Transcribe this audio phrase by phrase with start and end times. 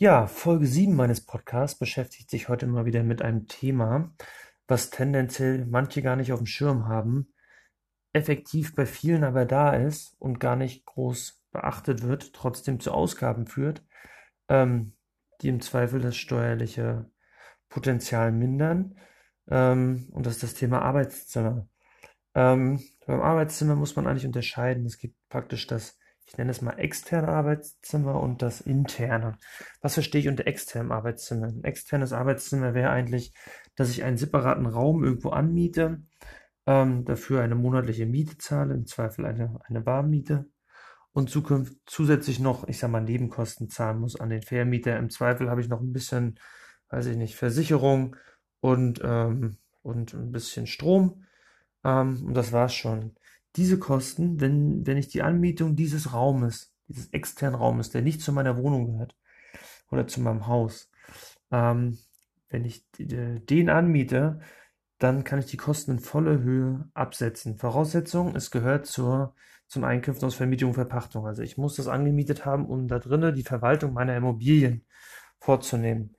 [0.00, 4.14] Ja, Folge 7 meines Podcasts beschäftigt sich heute mal wieder mit einem Thema,
[4.68, 7.34] was tendenziell manche gar nicht auf dem Schirm haben,
[8.12, 13.48] effektiv bei vielen aber da ist und gar nicht groß beachtet wird, trotzdem zu Ausgaben
[13.48, 13.84] führt,
[14.48, 14.92] ähm,
[15.40, 17.10] die im Zweifel das steuerliche
[17.68, 19.00] Potenzial mindern.
[19.50, 21.66] Ähm, und das ist das Thema Arbeitszimmer.
[22.36, 24.86] Ähm, beim Arbeitszimmer muss man eigentlich unterscheiden.
[24.86, 25.98] Es gibt praktisch das,
[26.28, 29.38] ich nenne es mal externe Arbeitszimmer und das interne.
[29.80, 31.46] Was verstehe ich unter externem Arbeitszimmer?
[31.46, 33.32] Ein externes Arbeitszimmer wäre eigentlich,
[33.76, 36.02] dass ich einen separaten Raum irgendwo anmiete,
[36.66, 40.46] ähm, dafür eine monatliche Miete zahle, im Zweifel eine, eine Warmmiete
[41.12, 44.98] und zukünftig zusätzlich noch, ich sag mal, Nebenkosten zahlen muss an den Vermieter.
[44.98, 46.38] Im Zweifel habe ich noch ein bisschen,
[46.90, 48.16] weiß ich nicht, Versicherung
[48.60, 51.24] und, ähm, und ein bisschen Strom.
[51.84, 53.14] Ähm, und das war's schon.
[53.56, 58.32] Diese Kosten, wenn, wenn ich die Anmietung dieses Raumes, dieses externen Raumes, der nicht zu
[58.32, 59.16] meiner Wohnung gehört
[59.90, 60.90] oder zu meinem Haus,
[61.50, 61.98] ähm,
[62.50, 64.40] wenn ich den anmiete,
[64.98, 67.58] dann kann ich die Kosten in voller Höhe absetzen.
[67.58, 69.34] Voraussetzung, es gehört zur,
[69.66, 71.26] zum Einkünften aus Vermietung und Verpachtung.
[71.26, 74.86] Also ich muss das angemietet haben, um da drinnen die Verwaltung meiner Immobilien
[75.38, 76.16] vorzunehmen.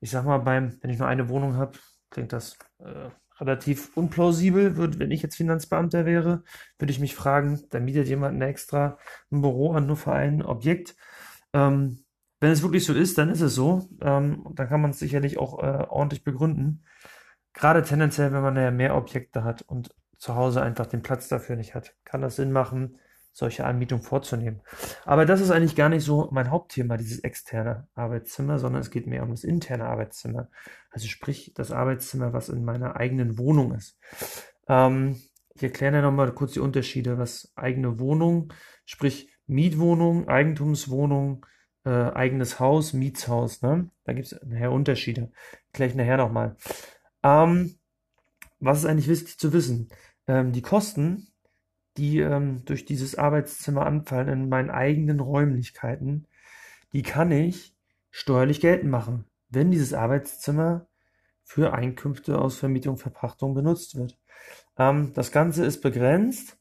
[0.00, 1.78] Ich sag mal, beim, wenn ich nur eine Wohnung habe,
[2.10, 3.10] klingt das äh,
[3.40, 4.76] relativ unplausibel.
[4.76, 6.42] Würde, wenn ich jetzt Finanzbeamter wäre,
[6.78, 8.98] würde ich mich fragen, da mietet jemand extra
[9.30, 10.96] ein Büro an, nur für ein Objekt.
[11.52, 12.04] Ähm,
[12.40, 13.88] wenn es wirklich so ist, dann ist es so.
[14.00, 16.84] Ähm, dann kann man es sicherlich auch äh, ordentlich begründen.
[17.52, 21.56] Gerade tendenziell, wenn man ja mehr Objekte hat und zu Hause einfach den Platz dafür
[21.56, 22.98] nicht hat, kann das Sinn machen,
[23.32, 24.60] solche Anmietungen vorzunehmen.
[25.04, 29.06] Aber das ist eigentlich gar nicht so mein Hauptthema, dieses externe Arbeitszimmer, sondern es geht
[29.06, 30.48] mehr um das interne Arbeitszimmer.
[30.90, 33.98] Also sprich das Arbeitszimmer, was in meiner eigenen Wohnung ist.
[34.68, 35.20] Ähm,
[35.54, 38.52] ich erkläre nochmal kurz die Unterschiede, was eigene Wohnung,
[38.84, 41.46] sprich Mietwohnung, Eigentumswohnung,
[41.84, 43.62] äh, eigenes Haus, Mietshaus.
[43.62, 43.90] Ne?
[44.04, 45.32] Da gibt es nachher Unterschiede.
[45.68, 46.56] Erkläre ich nachher nochmal.
[47.22, 47.76] Ähm,
[48.58, 49.88] was ist eigentlich wichtig zu wissen?
[50.26, 51.28] Ähm, die Kosten,
[51.96, 56.26] die ähm, durch dieses Arbeitszimmer anfallen in meinen eigenen Räumlichkeiten,
[56.92, 57.74] die kann ich
[58.10, 60.86] steuerlich geltend machen, wenn dieses Arbeitszimmer
[61.44, 64.18] für Einkünfte aus Vermietung, Verpachtung benutzt wird.
[64.78, 66.56] Ähm, das Ganze ist begrenzt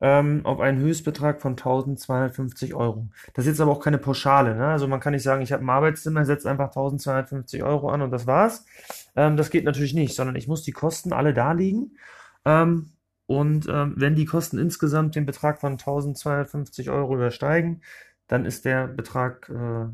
[0.00, 3.08] ähm, auf einen Höchstbetrag von 1250 Euro.
[3.34, 4.56] Das ist jetzt aber auch keine Pauschale.
[4.56, 4.66] Ne?
[4.66, 8.10] Also man kann nicht sagen, ich habe ein Arbeitszimmer, setze einfach 1250 Euro an und
[8.10, 8.66] das war's.
[9.14, 11.96] Ähm, das geht natürlich nicht, sondern ich muss die Kosten alle darlegen.
[12.44, 12.90] Ähm,
[13.32, 17.82] und ähm, wenn die Kosten insgesamt den Betrag von 1250 Euro übersteigen,
[18.28, 19.86] dann ist der Betrag äh,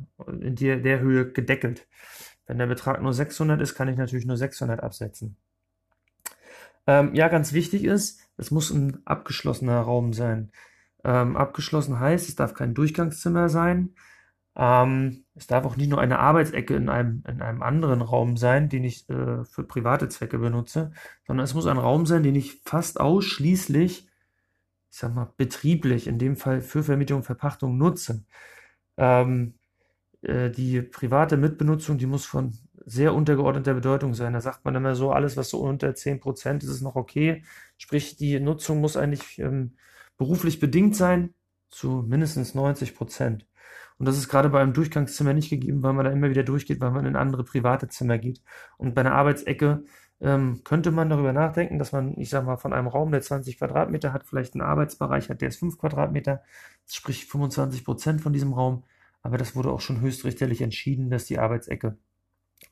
[0.44, 1.87] in der, der Höhe gedeckelt.
[2.49, 5.37] Wenn der Betrag nur 600 ist, kann ich natürlich nur 600 absetzen.
[6.88, 10.50] Ähm, ja, ganz wichtig ist, es muss ein abgeschlossener Raum sein.
[11.05, 13.94] Ähm, abgeschlossen heißt, es darf kein Durchgangszimmer sein.
[14.59, 18.69] Ähm, es darf auch nicht nur eine Arbeitsecke in einem, in einem anderen Raum sein,
[18.69, 20.91] den ich äh, für private Zwecke benutze,
[21.27, 24.09] sondern es muss ein Raum sein, den ich fast ausschließlich,
[24.91, 28.25] ich sag mal, betrieblich, in dem Fall für Vermietung und Verpachtung nutze.
[28.97, 29.55] Ähm,
[30.23, 34.33] äh, die private Mitbenutzung, die muss von sehr untergeordneter Bedeutung sein.
[34.33, 37.45] Da sagt man immer so, alles, was so unter 10% ist, ist noch okay.
[37.77, 39.77] Sprich, die Nutzung muss eigentlich ähm,
[40.17, 41.35] beruflich bedingt sein,
[41.71, 43.47] zu mindestens 90 Prozent.
[43.99, 46.81] Und das ist gerade bei einem Durchgangszimmer nicht gegeben, weil man da immer wieder durchgeht,
[46.81, 48.41] weil man in andere private Zimmer geht.
[48.77, 49.85] Und bei einer Arbeitsecke
[50.21, 53.59] ähm, könnte man darüber nachdenken, dass man, ich sag mal, von einem Raum, der 20
[53.59, 56.43] Quadratmeter hat, vielleicht einen Arbeitsbereich hat, der ist 5 Quadratmeter,
[56.87, 58.85] sprich 25 Prozent von diesem Raum.
[59.23, 61.97] Aber das wurde auch schon höchstrichterlich entschieden, dass die Arbeitsecke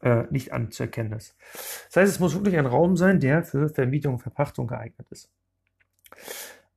[0.00, 1.36] äh, nicht anzuerkennen ist.
[1.88, 5.30] Das heißt, es muss wirklich ein Raum sein, der für Vermietung und Verpachtung geeignet ist.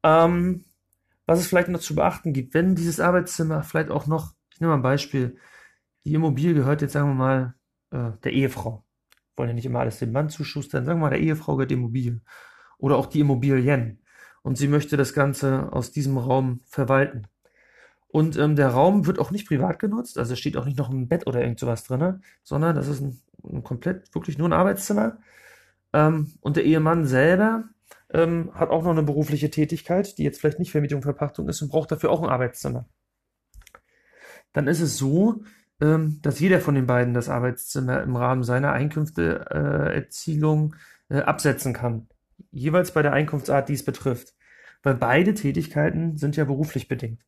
[0.04, 0.66] Ähm,
[1.26, 4.74] was es vielleicht noch zu beachten gibt, wenn dieses Arbeitszimmer vielleicht auch noch, ich nehme
[4.74, 5.38] mal ein Beispiel,
[6.04, 7.54] die Immobilie gehört jetzt, sagen wir mal,
[7.92, 8.84] äh, der Ehefrau.
[9.38, 11.76] Wollen ja nicht immer alles dem Mann zuschustern, sagen wir mal, der Ehefrau gehört die
[11.76, 12.20] Immobilie.
[12.78, 14.02] Oder auch die Immobilien.
[14.42, 17.28] Und sie möchte das Ganze aus diesem Raum verwalten.
[18.10, 21.08] Und ähm, der Raum wird auch nicht privat genutzt, also steht auch nicht noch ein
[21.08, 25.20] Bett oder irgend sowas drin, sondern das ist ein, ein komplett, wirklich nur ein Arbeitszimmer.
[25.94, 27.64] Ähm, und der Ehemann selber
[28.10, 31.70] ähm, hat auch noch eine berufliche Tätigkeit, die jetzt vielleicht nicht Vermietung, Verpachtung ist und
[31.70, 32.90] braucht dafür auch ein Arbeitszimmer.
[34.54, 35.44] Dann ist es so,
[35.82, 40.76] ähm, dass jeder von den beiden das Arbeitszimmer im Rahmen seiner Einkünfteerzielung
[41.10, 42.08] äh, äh, absetzen kann.
[42.52, 44.36] Jeweils bei der Einkunftsart, die es betrifft.
[44.82, 47.22] Weil beide Tätigkeiten sind ja beruflich bedingt.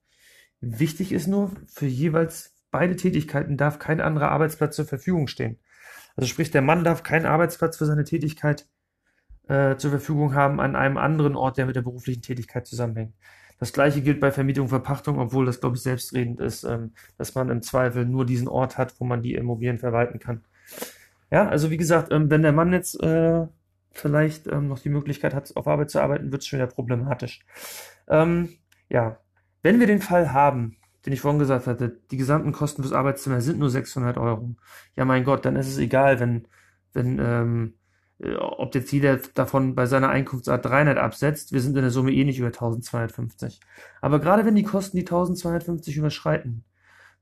[0.62, 5.60] Wichtig ist nur, für jeweils beide Tätigkeiten darf kein anderer Arbeitsplatz zur Verfügung stehen.
[6.16, 8.68] Also sprich, der Mann darf keinen Arbeitsplatz für seine Tätigkeit
[9.48, 13.16] äh, zur Verfügung haben an einem anderen Ort, der mit der beruflichen Tätigkeit zusammenhängt.
[13.62, 17.52] Das gleiche gilt bei Vermietung, Verpachtung, obwohl das, glaube ich, selbstredend ist, ähm, dass man
[17.52, 20.44] im Zweifel nur diesen Ort hat, wo man die Immobilien verwalten kann.
[21.30, 23.46] Ja, also wie gesagt, ähm, wenn der Mann jetzt äh,
[23.92, 27.46] vielleicht ähm, noch die Möglichkeit hat, auf Arbeit zu arbeiten, wird es schon wieder problematisch.
[28.08, 28.50] Ähm,
[28.90, 29.20] ja,
[29.62, 33.42] wenn wir den Fall haben, den ich vorhin gesagt hatte, die gesamten Kosten fürs Arbeitszimmer
[33.42, 34.56] sind nur 600 Euro.
[34.96, 36.48] Ja, mein Gott, dann ist es egal, wenn,
[36.94, 37.81] wenn, ähm, äh,
[38.38, 42.24] ob jetzt jeder davon bei seiner Einkunftsart 300 absetzt, wir sind in der Summe eh
[42.24, 43.60] nicht über 1250.
[44.02, 46.64] Aber gerade wenn die Kosten die 1250 überschreiten,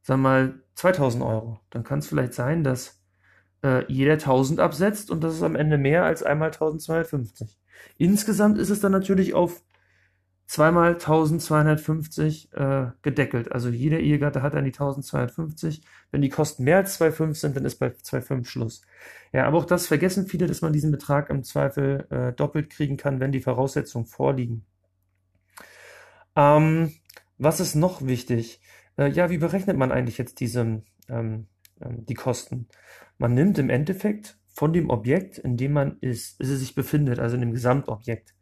[0.01, 3.01] sagen wir mal 2000 Euro, dann kann es vielleicht sein, dass
[3.63, 7.57] äh, jeder 1000 absetzt und das ist am Ende mehr als einmal 1250.
[7.98, 9.62] Insgesamt ist es dann natürlich auf
[10.50, 13.51] zweimal 1250 äh, gedeckelt.
[13.51, 15.84] Also jeder Ehegatte hat dann die 1250.
[16.10, 18.81] Wenn die Kosten mehr als 2,5 sind, dann ist bei 2,5 Schluss.
[19.31, 22.98] Ja, aber auch das vergessen viele, dass man diesen Betrag im Zweifel äh, doppelt kriegen
[22.98, 24.66] kann, wenn die Voraussetzungen vorliegen.
[26.36, 26.94] Ähm,
[27.38, 28.60] was ist noch wichtig?
[28.98, 31.45] Äh, ja, wie berechnet man eigentlich jetzt diese, ähm,
[31.80, 32.68] ähm, die Kosten?
[33.19, 37.36] Man nimmt im Endeffekt von dem Objekt, in dem man ist, es sich befindet, also
[37.36, 38.34] in dem Gesamtobjekt,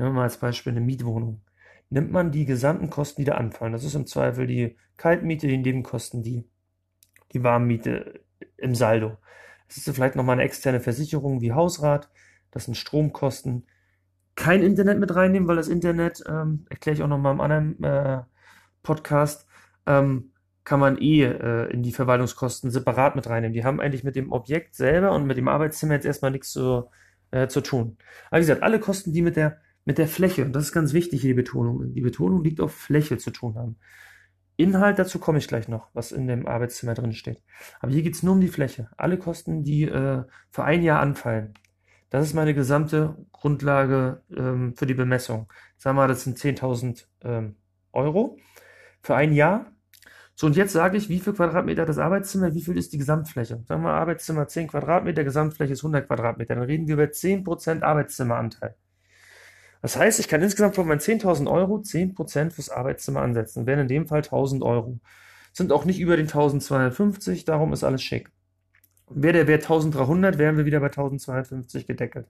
[0.00, 1.42] Nehmen wir mal als Beispiel eine Mietwohnung.
[1.90, 5.58] Nimmt man die gesamten Kosten, die da anfallen, das ist im Zweifel die Kaltmiete, die
[5.58, 6.48] Nebenkosten, die,
[7.32, 8.20] die Warmmiete
[8.56, 9.18] im Saldo.
[9.68, 12.08] Es ist vielleicht nochmal eine externe Versicherung wie Hausrat,
[12.50, 13.66] das sind Stromkosten.
[14.36, 18.22] Kein Internet mit reinnehmen, weil das Internet, ähm, erkläre ich auch nochmal im anderen äh,
[18.82, 19.46] Podcast,
[19.84, 20.32] ähm,
[20.64, 23.52] kann man eh äh, in die Verwaltungskosten separat mit reinnehmen.
[23.52, 26.88] Die haben eigentlich mit dem Objekt selber und mit dem Arbeitszimmer jetzt erstmal nichts zu,
[27.32, 27.98] äh, zu tun.
[28.30, 30.92] Aber wie gesagt, alle Kosten, die mit der mit der Fläche, und das ist ganz
[30.92, 33.76] wichtig hier die Betonung, die Betonung liegt auf Fläche zu tun haben.
[34.56, 37.42] Inhalt, dazu komme ich gleich noch, was in dem Arbeitszimmer drin steht.
[37.80, 38.90] Aber hier geht es nur um die Fläche.
[38.98, 41.54] Alle Kosten, die äh, für ein Jahr anfallen.
[42.10, 45.50] Das ist meine gesamte Grundlage ähm, für die Bemessung.
[45.78, 47.56] Sagen wir mal, das sind 10.000 ähm,
[47.92, 48.36] Euro
[49.02, 49.72] für ein Jahr.
[50.34, 53.62] So, und jetzt sage ich, wie viel Quadratmeter das Arbeitszimmer, wie viel ist die Gesamtfläche?
[53.66, 56.54] Sagen wir Arbeitszimmer 10 Quadratmeter, Gesamtfläche ist 100 Quadratmeter.
[56.54, 58.74] Dann reden wir über 10% Arbeitszimmeranteil.
[59.82, 63.66] Das heißt, ich kann insgesamt von meinen 10.000 Euro 10% fürs Arbeitszimmer ansetzen.
[63.66, 64.98] Wären in dem Fall 1.000 Euro.
[65.52, 68.30] Sind auch nicht über den 1.250, darum ist alles schick.
[69.08, 72.28] Wäre der Wert 1.300, wären wir wieder bei 1.250 gedeckelt.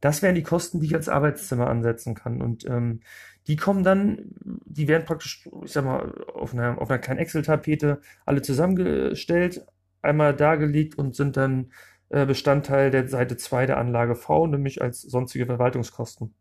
[0.00, 2.42] Das wären die Kosten, die ich als Arbeitszimmer ansetzen kann.
[2.42, 3.00] Und ähm,
[3.46, 8.00] die kommen dann, die werden praktisch, ich sag mal, auf einer, auf einer kleinen Excel-Tapete
[8.26, 9.64] alle zusammengestellt,
[10.02, 11.72] einmal dargelegt und sind dann
[12.10, 16.34] äh, Bestandteil der Seite 2 der Anlage V, nämlich als sonstige Verwaltungskosten.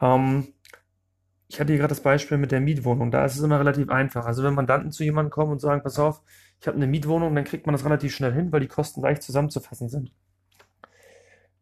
[0.00, 0.48] Ähm,
[1.48, 3.10] ich hatte hier gerade das Beispiel mit der Mietwohnung.
[3.10, 4.26] Da ist es immer relativ einfach.
[4.26, 6.22] Also wenn Mandanten zu jemandem kommen und sagen, pass auf,
[6.60, 9.22] ich habe eine Mietwohnung, dann kriegt man das relativ schnell hin, weil die Kosten leicht
[9.22, 10.12] zusammenzufassen sind.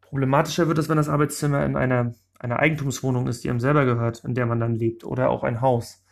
[0.01, 4.23] Problematischer wird es, wenn das Arbeitszimmer in einer, einer Eigentumswohnung ist, die einem selber gehört,
[4.23, 6.03] in der man dann lebt, oder auch ein Haus.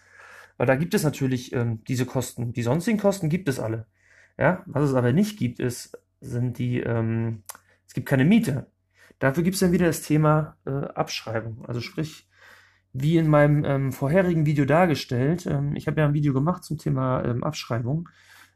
[0.57, 2.53] Weil da gibt es natürlich ähm, diese Kosten.
[2.53, 3.87] Die sonstigen Kosten gibt es alle.
[4.37, 7.43] Ja, was es aber nicht gibt, ist, sind die, ähm,
[7.87, 8.67] es gibt keine Miete.
[9.23, 11.63] Dafür gibt es dann wieder das Thema äh, Abschreibung.
[11.65, 12.27] Also sprich,
[12.91, 16.77] wie in meinem ähm, vorherigen Video dargestellt, ähm, ich habe ja ein Video gemacht zum
[16.77, 18.09] Thema ähm, Abschreibung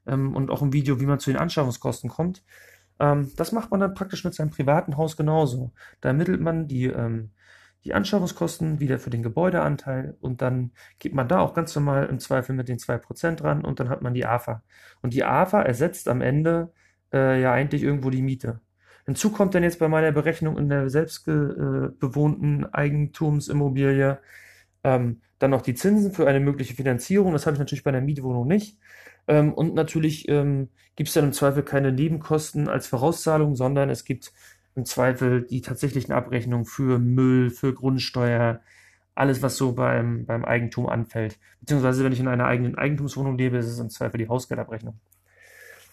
[0.06, 2.44] ähm, und auch ein Video, wie man zu den Anschaffungskosten kommt.
[3.00, 5.72] Ähm, das macht man dann praktisch mit seinem privaten Haus genauso.
[6.02, 7.32] Da ermittelt man die, ähm,
[7.86, 12.20] die Anschaffungskosten wieder für den Gebäudeanteil und dann geht man da auch ganz normal im
[12.20, 14.64] Zweifel mit den 2% dran und dann hat man die AFA.
[15.02, 16.74] Und die AFA ersetzt am Ende
[17.14, 18.60] äh, ja eigentlich irgendwo die Miete.
[19.08, 21.90] Hinzu kommt dann jetzt bei meiner Berechnung in der selbst äh,
[22.74, 24.20] Eigentumsimmobilie
[24.84, 27.32] ähm, dann noch die Zinsen für eine mögliche Finanzierung.
[27.32, 28.78] Das habe ich natürlich bei einer Mietwohnung nicht.
[29.30, 34.04] Ähm, und natürlich ähm, gibt es dann im Zweifel keine Nebenkosten als Vorauszahlung, sondern es
[34.04, 34.34] gibt
[34.76, 38.60] im Zweifel die tatsächlichen Abrechnungen für Müll, für Grundsteuer,
[39.16, 41.40] alles, was so beim, beim Eigentum anfällt.
[41.62, 45.00] Beziehungsweise, wenn ich in einer eigenen Eigentumswohnung lebe, ist es im Zweifel die Hausgeldabrechnung.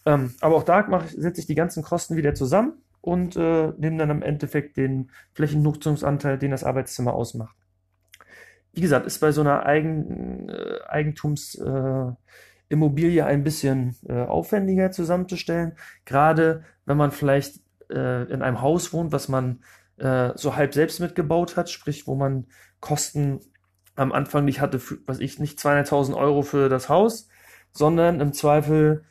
[0.05, 2.73] Ähm, aber auch da setze ich die ganzen Kosten wieder zusammen
[3.05, 7.55] und äh, nehmen dann im Endeffekt den Flächennutzungsanteil, den das Arbeitszimmer ausmacht.
[8.73, 15.73] Wie gesagt, ist bei so einer Eigen, äh, Eigentumsimmobilie äh, ein bisschen äh, aufwendiger zusammenzustellen,
[16.07, 19.61] gerade wenn man vielleicht äh, in einem Haus wohnt, was man
[19.99, 22.47] äh, so halb selbst mitgebaut hat, sprich, wo man
[22.81, 23.41] Kosten
[23.97, 27.29] am Anfang nicht hatte, für, was ich nicht 200.000 Euro für das Haus,
[27.71, 29.05] sondern im Zweifel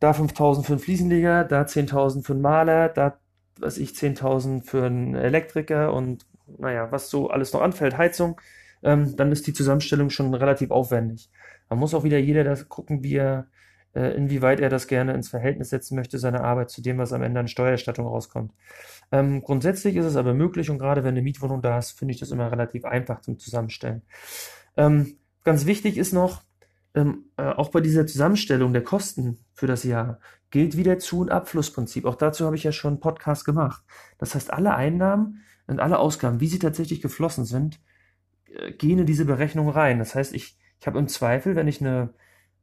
[0.00, 3.18] da 5000 für einen Fliesenleger, da 10.000 für einen Maler, da,
[3.58, 6.26] was ich, 10.000 für einen Elektriker und
[6.58, 8.40] naja, was so alles noch anfällt, Heizung,
[8.82, 11.30] ähm, dann ist die Zusammenstellung schon relativ aufwendig.
[11.68, 13.48] Man muss auch wieder jeder das gucken, wie er,
[13.94, 17.22] äh, inwieweit er das gerne ins Verhältnis setzen möchte, seine Arbeit zu dem, was am
[17.22, 18.52] Ende an Steuererstattung rauskommt.
[19.10, 22.20] Ähm, grundsätzlich ist es aber möglich und gerade wenn eine Mietwohnung da ist, finde ich
[22.20, 24.02] das immer relativ einfach zum Zusammenstellen.
[24.76, 26.42] Ähm, ganz wichtig ist noch,
[26.94, 31.30] ähm, äh, auch bei dieser Zusammenstellung der Kosten für das Jahr gilt wieder Zu- und
[31.30, 32.04] Abflussprinzip.
[32.04, 33.82] Auch dazu habe ich ja schon einen Podcast gemacht.
[34.18, 37.80] Das heißt, alle Einnahmen und alle Ausgaben, wie sie tatsächlich geflossen sind,
[38.46, 39.98] äh, gehen in diese Berechnung rein.
[39.98, 42.14] Das heißt, ich, ich habe im Zweifel, wenn ich eine,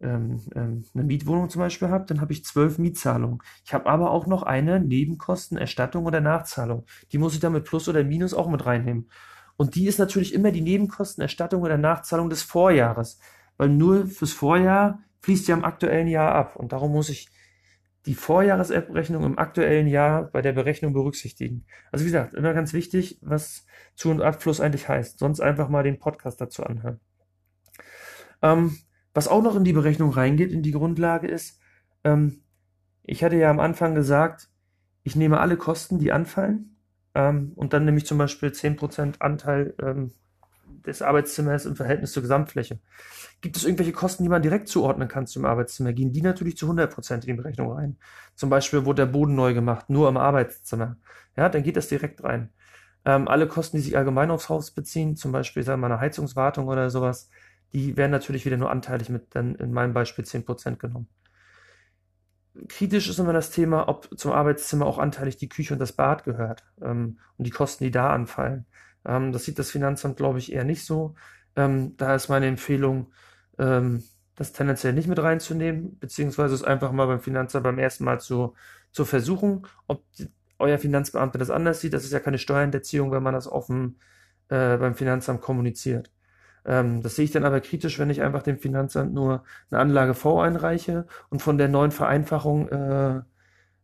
[0.02, 3.40] ähm, ähm, eine Mietwohnung zum Beispiel habe, dann habe ich zwölf Mietzahlungen.
[3.64, 6.86] Ich habe aber auch noch eine Nebenkostenerstattung oder Nachzahlung.
[7.12, 9.10] Die muss ich dann mit Plus oder Minus auch mit reinnehmen.
[9.58, 13.20] Und die ist natürlich immer die Nebenkostenerstattung oder Nachzahlung des Vorjahres,
[13.58, 16.56] weil nur fürs Vorjahr fließt ja im aktuellen Jahr ab.
[16.56, 17.30] Und darum muss ich
[18.06, 21.66] die Vorjahresabrechnung im aktuellen Jahr bei der Berechnung berücksichtigen.
[21.92, 25.18] Also wie gesagt, immer ganz wichtig, was Zu- und Abfluss eigentlich heißt.
[25.18, 27.00] Sonst einfach mal den Podcast dazu anhören.
[28.42, 28.78] Ähm,
[29.14, 31.60] was auch noch in die Berechnung reingeht, in die Grundlage ist,
[32.04, 32.44] ähm,
[33.02, 34.50] ich hatte ja am Anfang gesagt,
[35.04, 36.76] ich nehme alle Kosten, die anfallen,
[37.16, 40.12] ähm, und dann nehme ich zum Beispiel 10% Anteil ähm,
[40.88, 42.80] des Arbeitszimmers im Verhältnis zur Gesamtfläche.
[43.42, 45.94] Gibt es irgendwelche Kosten, die man direkt zuordnen kann zum Arbeitszimmer?
[45.94, 47.98] Gehen die natürlich zu 100% in die Berechnung rein.
[48.36, 50.98] Zum Beispiel wurde der Boden neu gemacht, nur im Arbeitszimmer.
[51.36, 52.50] Ja, dann geht das direkt rein.
[53.06, 56.68] Ähm, alle Kosten, die sich allgemein aufs Haus beziehen, zum Beispiel sagen wir eine Heizungswartung
[56.68, 57.30] oder sowas,
[57.74, 61.08] die werden natürlich wieder nur anteilig mit dann in meinem Beispiel 10% genommen.
[62.70, 66.24] Kritisch ist immer das Thema, ob zum Arbeitszimmer auch anteilig die Küche und das Bad
[66.24, 68.66] gehört ähm, und die Kosten, die da anfallen.
[69.06, 71.16] Ähm, das sieht das Finanzamt, glaube ich, eher nicht so.
[71.56, 73.12] Ähm, da ist meine Empfehlung,
[73.60, 74.04] ähm,
[74.36, 78.54] das tendenziell nicht mit reinzunehmen, beziehungsweise es einfach mal beim Finanzamt beim ersten Mal zu,
[78.92, 81.94] zu versuchen, ob die, euer Finanzbeamter das anders sieht.
[81.94, 84.00] Das ist ja keine Steuerhinterziehung, wenn man das offen
[84.50, 86.12] äh, beim Finanzamt kommuniziert.
[86.66, 90.14] Ähm, das sehe ich dann aber kritisch, wenn ich einfach dem Finanzamt nur eine Anlage
[90.16, 93.22] V einreiche und von der neuen Vereinfachung äh,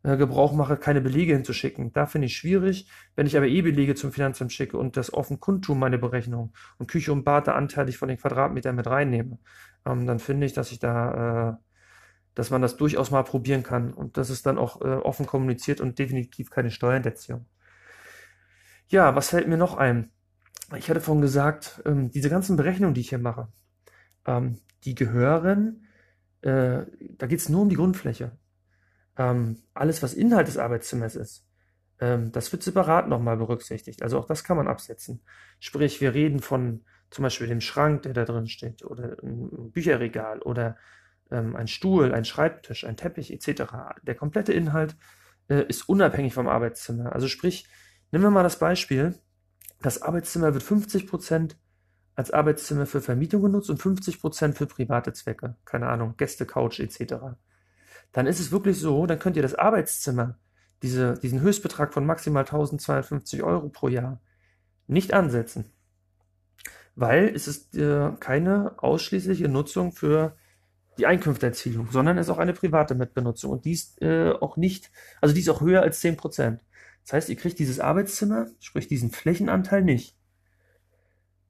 [0.03, 1.93] Gebrauch mache, keine Belege hinzuschicken.
[1.93, 2.87] Da finde ich schwierig.
[3.15, 6.89] Wenn ich aber eh Belege zum Finanzamt schicke und das offen kundtun, meine Berechnung, und
[6.89, 9.37] Küche und Bad da anteilig von den Quadratmetern mit reinnehme,
[9.85, 11.53] ähm, dann finde ich, dass ich da, äh,
[12.33, 13.93] dass man das durchaus mal probieren kann.
[13.93, 17.45] Und das ist dann auch äh, offen kommuniziert und definitiv keine Steuerhinterziehung.
[18.87, 20.11] Ja, was fällt mir noch ein?
[20.77, 23.49] Ich hatte vorhin gesagt, ähm, diese ganzen Berechnungen, die ich hier mache,
[24.25, 25.85] ähm, die gehören,
[26.41, 26.85] äh,
[27.17, 28.31] da geht es nur um die Grundfläche
[29.17, 31.45] ähm, alles, was Inhalt des Arbeitszimmers ist,
[31.99, 34.01] ähm, das wird separat nochmal berücksichtigt.
[34.03, 35.21] Also auch das kann man absetzen.
[35.59, 40.39] Sprich, wir reden von zum Beispiel dem Schrank, der da drin steht, oder ein Bücherregal
[40.41, 40.77] oder
[41.29, 43.73] ähm, ein Stuhl, ein Schreibtisch, ein Teppich etc.
[44.03, 44.95] Der komplette Inhalt
[45.49, 47.13] äh, ist unabhängig vom Arbeitszimmer.
[47.13, 47.67] Also sprich,
[48.11, 49.15] nehmen wir mal das Beispiel,
[49.81, 51.55] das Arbeitszimmer wird 50%
[52.15, 55.57] als Arbeitszimmer für Vermietung genutzt und 50% für private Zwecke.
[55.65, 57.35] Keine Ahnung, Gäste, Couch etc
[58.11, 60.37] dann ist es wirklich so, dann könnt ihr das Arbeitszimmer,
[60.81, 64.21] diese, diesen Höchstbetrag von maximal 1250 Euro pro Jahr,
[64.87, 65.65] nicht ansetzen.
[66.95, 70.35] Weil es ist äh, keine ausschließliche Nutzung für
[70.97, 74.91] die Einkünfteerzielung, sondern es ist auch eine private Mitbenutzung und die ist äh, auch nicht,
[75.21, 76.59] also die ist auch höher als 10%.
[77.03, 80.17] Das heißt, ihr kriegt dieses Arbeitszimmer, sprich diesen Flächenanteil nicht.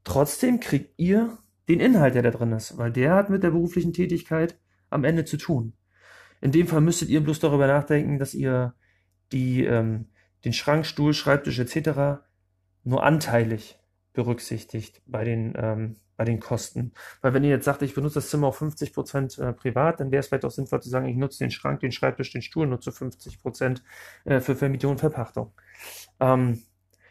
[0.03, 1.37] Trotzdem kriegt ihr
[1.67, 4.57] den Inhalt, der da drin ist, weil der hat mit der beruflichen Tätigkeit
[4.89, 5.73] am Ende zu tun.
[6.41, 8.73] In dem Fall müsstet ihr bloß darüber nachdenken, dass ihr
[9.31, 10.07] die, ähm,
[10.43, 12.21] den Schrank, Stuhl, Schreibtisch etc.
[12.83, 13.79] nur anteilig
[14.13, 16.93] berücksichtigt bei den, ähm, bei den Kosten.
[17.21, 20.11] Weil wenn ihr jetzt sagt, ich benutze das Zimmer auf 50 Prozent äh, privat, dann
[20.11, 22.67] wäre es vielleicht auch sinnvoll zu sagen, ich nutze den Schrank, den Schreibtisch, den Stuhl
[22.67, 23.83] nur zu 50 Prozent
[24.25, 25.53] äh, für Vermietung und Verpachtung.
[26.19, 26.61] Ähm,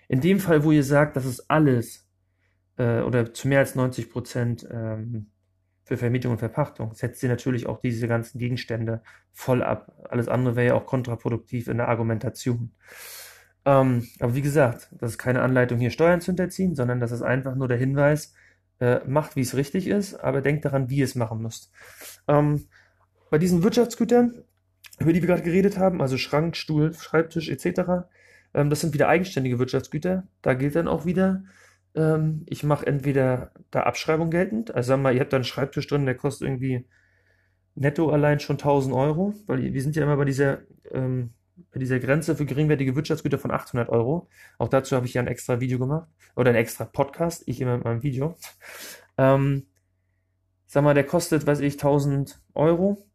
[0.09, 2.09] in dem Fall, wo ihr sagt, das ist alles
[2.77, 5.31] äh, oder zu mehr als 90 Prozent ähm,
[5.91, 9.93] für Vermietung und Verpachtung setzt sie natürlich auch diese ganzen Gegenstände voll ab.
[10.09, 12.71] Alles andere wäre ja auch kontraproduktiv in der Argumentation.
[13.65, 17.23] Ähm, aber wie gesagt, das ist keine Anleitung, hier Steuern zu hinterziehen, sondern das ist
[17.23, 18.35] einfach nur der Hinweis,
[18.79, 21.73] äh, macht, wie es richtig ist, aber denkt daran, wie ihr es machen müsst.
[22.29, 22.69] Ähm,
[23.29, 24.45] bei diesen Wirtschaftsgütern,
[25.01, 28.07] über die wir gerade geredet haben, also Schrank, Stuhl, Schreibtisch etc.,
[28.55, 30.29] ähm, das sind wieder eigenständige Wirtschaftsgüter.
[30.41, 31.43] Da gilt dann auch wieder,
[31.95, 35.87] ähm, ich mache entweder da Abschreibung geltend, also wir mal, ihr habt da einen Schreibtisch
[35.87, 36.87] drin, der kostet irgendwie
[37.75, 40.59] netto allein schon 1000 Euro, weil wir sind ja immer bei dieser,
[40.91, 41.31] ähm,
[41.73, 44.29] bei dieser Grenze für geringwertige Wirtschaftsgüter von 800 Euro.
[44.59, 47.77] Auch dazu habe ich ja ein extra Video gemacht oder ein extra Podcast, ich immer
[47.77, 48.37] mit meinem Video.
[49.19, 49.67] Ähm,
[50.67, 53.07] sag mal, der kostet, weiß ich, 1000 Euro.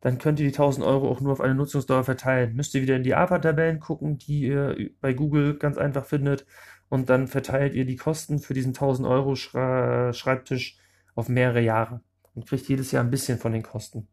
[0.00, 2.54] Dann könnt ihr die 1000 Euro auch nur auf eine Nutzungsdauer verteilen.
[2.54, 6.46] Müsst ihr wieder in die APA-Tabellen gucken, die ihr bei Google ganz einfach findet
[6.94, 10.78] und dann verteilt ihr die Kosten für diesen 1000 Euro Schreibtisch
[11.16, 12.02] auf mehrere Jahre
[12.34, 14.06] und kriegt jedes Jahr ein bisschen von den Kosten.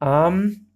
[0.00, 0.68] Ähm,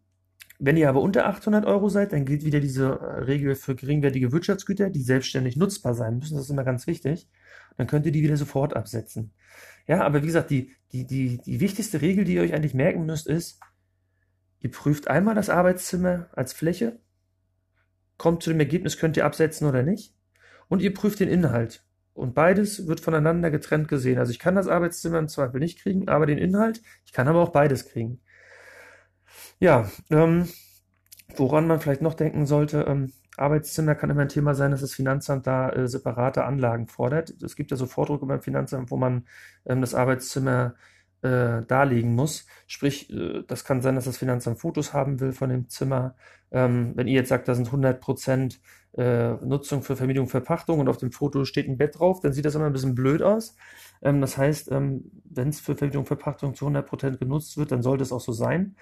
[0.59, 4.33] wenn ihr aber unter 800 Euro seid, dann gilt wieder diese äh, Regel für geringwertige
[4.33, 6.35] Wirtschaftsgüter, die selbstständig nutzbar sein müssen.
[6.35, 7.29] Das ist immer ganz wichtig.
[7.77, 9.33] Dann könnt ihr die wieder sofort absetzen.
[9.87, 13.07] Ja, aber wie gesagt, die, die, die, die wichtigste Regel, die ihr euch eigentlich merken
[13.07, 13.61] müsst, ist,
[14.59, 16.99] ihr prüft einmal das Arbeitszimmer als Fläche,
[18.19, 20.16] kommt zu dem Ergebnis, könnt ihr absetzen oder nicht,
[20.69, 21.85] und ihr prüft den Inhalt.
[22.15, 24.19] Und beides wird voneinander getrennt gesehen.
[24.19, 27.41] Also ich kann das Arbeitszimmer im Zweifel nicht kriegen, aber den Inhalt, ich kann aber
[27.43, 28.21] auch beides kriegen.
[29.59, 30.49] Ja, ähm,
[31.37, 34.95] woran man vielleicht noch denken sollte, ähm, Arbeitszimmer kann immer ein Thema sein, dass das
[34.95, 37.31] Finanzamt da äh, separate Anlagen fordert.
[37.43, 39.27] Es gibt ja so Vordrucke beim Finanzamt, wo man
[39.67, 40.75] ähm, das Arbeitszimmer
[41.23, 42.47] äh, darlegen muss.
[42.67, 46.15] Sprich, äh, das kann sein, dass das Finanzamt Fotos haben will von dem Zimmer.
[46.51, 48.61] Ähm, wenn ihr jetzt sagt, da sind 100 Prozent
[48.97, 52.45] äh, Nutzung für Vermietung, Verpachtung und auf dem Foto steht ein Bett drauf, dann sieht
[52.45, 53.57] das immer ein bisschen blöd aus.
[54.03, 57.83] Ähm, das heißt, ähm, wenn es für Vermietung, Verpachtung zu 100 Prozent genutzt wird, dann
[57.83, 58.77] sollte es auch so sein.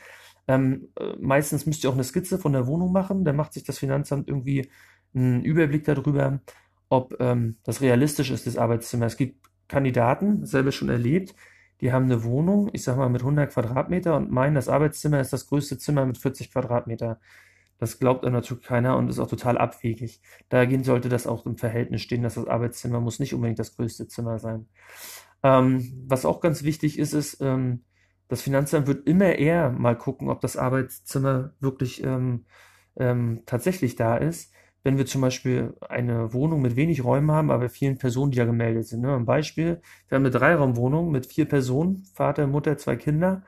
[0.47, 3.25] Ähm, äh, meistens müsst ihr auch eine Skizze von der Wohnung machen.
[3.25, 4.69] Dann macht sich das Finanzamt irgendwie
[5.15, 6.41] einen Überblick darüber,
[6.89, 9.07] ob ähm, das realistisch ist, das Arbeitszimmer.
[9.07, 11.35] Es gibt Kandidaten, selber schon erlebt,
[11.85, 15.35] die haben eine Wohnung, ich sag mal mit 100 Quadratmeter und meinen, das Arbeitszimmer ist
[15.35, 17.21] das größte Zimmer mit 40 Quadratmeter.
[17.77, 20.23] Das glaubt einem natürlich keiner und ist auch total abwegig.
[20.49, 24.09] Dagegen sollte das auch im Verhältnis stehen, dass das Arbeitszimmer muss nicht unbedingt das größte
[24.09, 24.67] Zimmer sein.
[25.43, 27.85] Ähm, was auch ganz wichtig ist, ist, ähm,
[28.29, 32.47] das Finanzamt wird immer eher mal gucken, ob das Arbeitszimmer wirklich ähm,
[32.97, 34.54] ähm, tatsächlich da ist.
[34.85, 38.45] Wenn wir zum Beispiel eine Wohnung mit wenig Räumen haben, aber vielen Personen, die ja
[38.45, 39.01] gemeldet sind.
[39.01, 39.15] Ne?
[39.17, 43.43] Ein Beispiel, wir haben eine Dreiraumwohnung mit vier Personen, Vater, Mutter, zwei Kinder.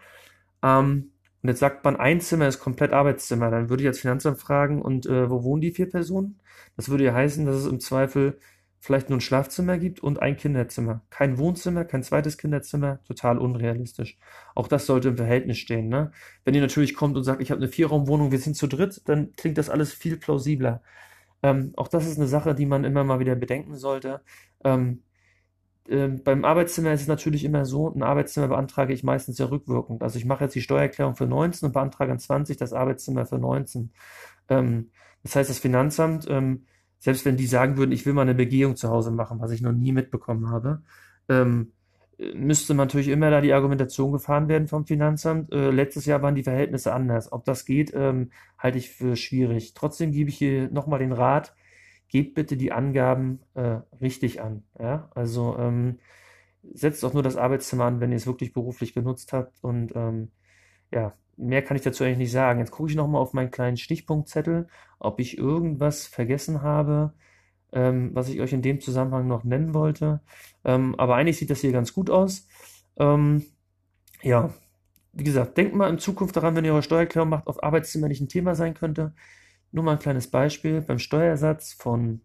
[0.63, 1.13] Ähm,
[1.43, 3.51] und jetzt sagt man, ein Zimmer ist komplett Arbeitszimmer.
[3.51, 6.41] Dann würde ich als Finanzamt fragen, und äh, wo wohnen die vier Personen?
[6.77, 8.39] Das würde ja heißen, dass es im Zweifel
[8.81, 11.03] vielleicht nur ein Schlafzimmer gibt und ein Kinderzimmer.
[11.11, 14.19] Kein Wohnzimmer, kein zweites Kinderzimmer, total unrealistisch.
[14.55, 15.89] Auch das sollte im Verhältnis stehen.
[15.89, 16.13] Ne?
[16.45, 19.33] Wenn ihr natürlich kommt und sagt, ich habe eine Vierraumwohnung, wir sind zu dritt, dann
[19.37, 20.83] klingt das alles viel plausibler.
[21.43, 24.23] Ähm, auch das ist eine Sache, die man immer mal wieder bedenken sollte.
[24.65, 25.03] Ähm,
[25.89, 30.03] äh, beim Arbeitszimmer ist es natürlich immer so, ein Arbeitszimmer beantrage ich meistens ja rückwirkend.
[30.03, 33.39] Also ich mache jetzt die Steuererklärung für 19 und beantrage an 20 das Arbeitszimmer für
[33.39, 33.93] 19.
[34.49, 34.91] Ähm,
[35.23, 36.67] das heißt, das Finanzamt ähm,
[36.99, 39.61] selbst wenn die sagen würden, ich will mal eine Begehung zu Hause machen, was ich
[39.61, 40.83] noch nie mitbekommen habe,
[41.29, 41.73] ähm,
[42.19, 45.53] müsste natürlich immer da die Argumentation gefahren werden vom Finanzamt.
[45.53, 47.33] Äh, letztes Jahr waren die Verhältnisse anders.
[47.33, 49.75] Ob das geht, ähm, halte ich für schwierig.
[49.75, 51.55] Trotzdem gebe ich hier nochmal den Rat,
[52.09, 54.65] gebt bitte die Angaben äh, richtig an.
[54.79, 55.11] Ja?
[55.15, 55.99] Also ähm,
[56.73, 60.31] setzt auch nur das Arbeitszimmer an, wenn ihr es wirklich beruflich genutzt habt und ähm,
[60.93, 62.61] ja, mehr kann ich dazu eigentlich nicht sagen.
[62.61, 67.13] Jetzt gucke ich nochmal auf meinen kleinen Stichpunktzettel, ob ich irgendwas vergessen habe,
[67.73, 70.21] ähm, was ich euch in dem Zusammenhang noch nennen wollte.
[70.65, 72.47] Ähm, aber eigentlich sieht das hier ganz gut aus.
[72.99, 73.45] Ähm,
[74.23, 74.51] ja,
[75.13, 78.21] wie gesagt, denkt mal in Zukunft daran, wenn ihr eure Steuererklärung macht, ob Arbeitszimmer nicht
[78.21, 79.15] ein Thema sein könnte.
[79.73, 80.81] Nur mal ein kleines Beispiel.
[80.81, 82.21] Beim Steuersatz von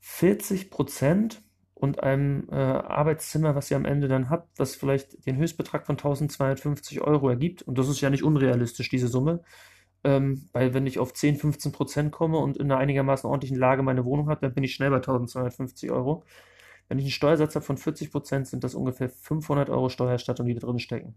[0.00, 1.42] 40 Prozent
[1.74, 5.94] und einem äh, Arbeitszimmer, was ihr am Ende dann habt, was vielleicht den Höchstbetrag von
[5.96, 7.62] 1250 Euro ergibt.
[7.62, 9.42] Und das ist ja nicht unrealistisch, diese Summe.
[10.04, 13.82] Ähm, weil wenn ich auf 10, 15 Prozent komme und in einer einigermaßen ordentlichen Lage
[13.82, 16.24] meine Wohnung habe, dann bin ich schnell bei 1250 Euro.
[16.88, 20.54] Wenn ich einen Steuersatz habe von 40 Prozent, sind das ungefähr 500 Euro Steuererstattung, die
[20.54, 21.16] da drin stecken.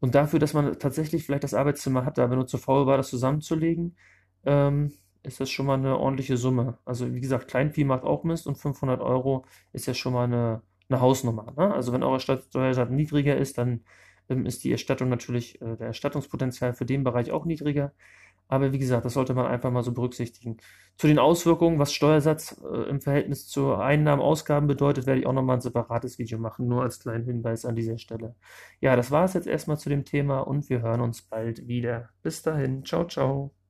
[0.00, 3.08] Und dafür, dass man tatsächlich vielleicht das Arbeitszimmer hat, aber nur zu faul war, das
[3.08, 3.96] zusammenzulegen,
[4.44, 6.78] ähm, ist das schon mal eine ordentliche Summe.
[6.84, 10.62] Also wie gesagt, Kleinvieh macht auch Mist und 500 Euro ist ja schon mal eine,
[10.88, 11.52] eine Hausnummer.
[11.56, 11.72] Ne?
[11.72, 13.84] Also wenn eure Steuersatz niedriger ist, dann
[14.28, 17.92] ähm, ist die Erstattung natürlich, äh, der Erstattungspotenzial für den Bereich auch niedriger.
[18.48, 20.58] Aber wie gesagt, das sollte man einfach mal so berücksichtigen.
[20.96, 25.32] Zu den Auswirkungen, was Steuersatz äh, im Verhältnis zu Einnahmen, Ausgaben bedeutet, werde ich auch
[25.32, 28.34] nochmal ein separates Video machen, nur als kleinen Hinweis an dieser Stelle.
[28.80, 32.10] Ja, das war es jetzt erstmal zu dem Thema und wir hören uns bald wieder.
[32.22, 33.63] Bis dahin, ciao, ciao.